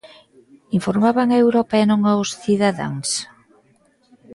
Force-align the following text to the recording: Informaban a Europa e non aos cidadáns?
Informaban 0.77 1.27
a 1.31 1.37
Europa 1.45 1.75
e 1.83 1.85
non 1.91 2.01
aos 2.05 2.29
cidadáns? 2.43 3.09